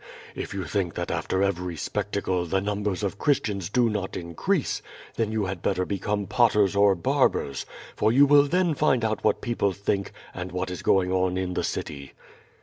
[0.33, 4.81] If you think that after every spectacle the num bers of Christians do not increase,
[5.15, 9.41] then you had better become potters or barbers, for you will then find out what
[9.41, 12.13] people think and what is going on in the city."